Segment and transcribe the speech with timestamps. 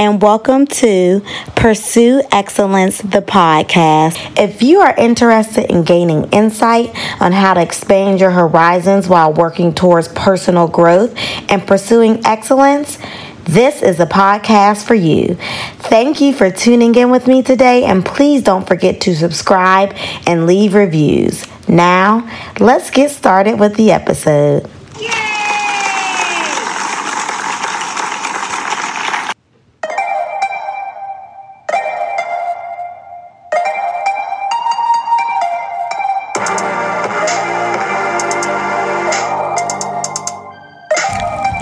[0.00, 1.20] and welcome to
[1.54, 4.16] Pursue Excellence, the podcast.
[4.38, 6.88] If you are interested in gaining insight
[7.20, 11.14] on how to expand your horizons while working towards personal growth
[11.50, 12.96] and pursuing excellence,
[13.44, 15.34] this is a podcast for you.
[15.80, 19.94] Thank you for tuning in with me today, and please don't forget to subscribe
[20.26, 21.44] and leave reviews.
[21.68, 22.26] Now,
[22.58, 24.66] let's get started with the episode.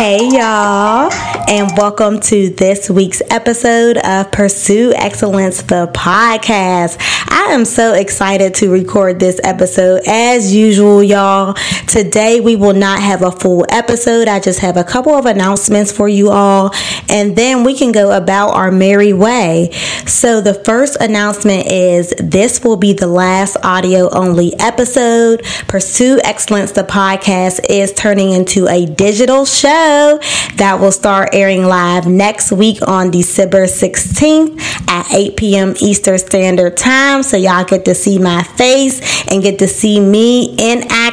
[0.00, 6.96] Hey, y'all and welcome to this week's episode of Pursue Excellence, the podcast.
[7.28, 11.54] I am so excited to record this episode as usual, y'all.
[11.88, 15.90] Today we will not have a full episode, I just have a couple of announcements
[15.90, 16.72] for you all,
[17.08, 19.72] and then we can go about our merry way.
[20.06, 25.42] So, the first announcement is this will be the last audio only episode.
[25.66, 30.20] Pursue Excellence, the podcast, is turning into a digital show
[30.56, 34.60] that will start airing live next week on December 16th
[34.90, 35.74] at 8 p.m.
[35.80, 37.22] Eastern Standard Time.
[37.22, 41.09] So y'all get to see my face and get to see me in action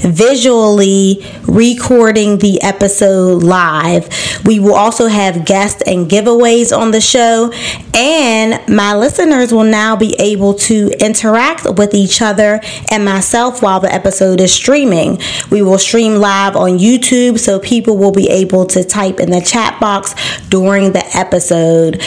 [0.00, 4.08] visually recording the episode live.
[4.44, 7.52] We will also have guests and giveaways on the show,
[7.94, 13.80] and my listeners will now be able to interact with each other and myself while
[13.80, 15.18] the episode is streaming.
[15.50, 19.40] We will stream live on YouTube, so people will be able to type in the
[19.40, 20.14] chat box
[20.48, 22.02] during the episode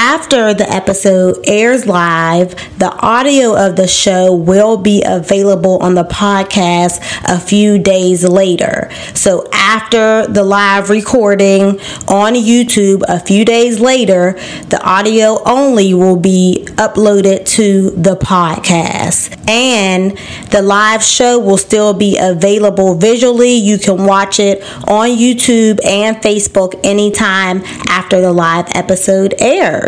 [0.00, 6.04] after the episode airs live, the audio of the show will be available on the
[6.04, 8.88] podcast a few days later.
[9.12, 14.38] So, after the live recording on YouTube, a few days later,
[14.68, 19.36] the audio only will be uploaded to the podcast.
[19.50, 20.16] And
[20.52, 23.54] the live show will still be available visually.
[23.54, 29.87] You can watch it on YouTube and Facebook anytime after the live episode airs.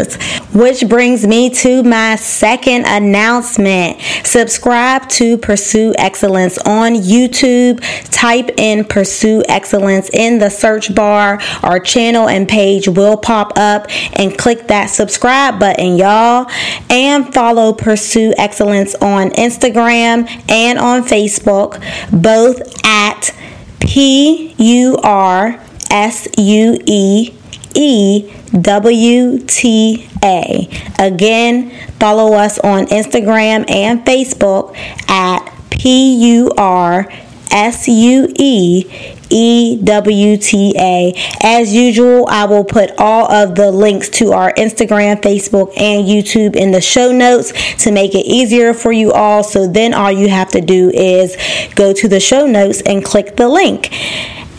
[0.53, 4.00] Which brings me to my second announcement.
[4.25, 7.81] Subscribe to Pursue Excellence on YouTube.
[8.11, 11.41] Type in Pursue Excellence in the search bar.
[11.62, 16.50] Our channel and page will pop up and click that subscribe button, y'all.
[16.88, 21.81] And follow Pursue Excellence on Instagram and on Facebook,
[22.11, 23.34] both at
[23.81, 27.34] P U R S U E
[27.75, 30.69] E W T A.
[30.98, 34.76] Again, follow us on Instagram and Facebook
[35.08, 37.10] at P U R
[37.50, 38.84] S U E
[39.31, 41.14] E W T A.
[41.42, 46.56] As usual, I will put all of the links to our Instagram, Facebook, and YouTube
[46.56, 47.52] in the show notes
[47.84, 49.42] to make it easier for you all.
[49.42, 51.37] So then all you have to do is
[51.75, 53.91] go to the show notes and click the link.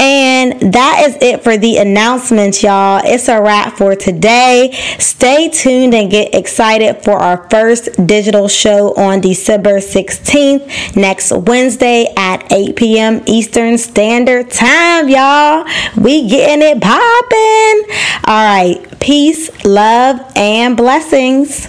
[0.01, 3.01] And that is it for the announcements, y'all.
[3.05, 4.71] It's a wrap for today.
[4.97, 12.11] Stay tuned and get excited for our first digital show on December 16th, next Wednesday
[12.17, 13.21] at 8 p.m.
[13.27, 15.65] Eastern Standard Time, y'all.
[15.95, 17.95] We getting it popping.
[18.25, 18.99] All right.
[18.99, 21.67] Peace, love, and blessings.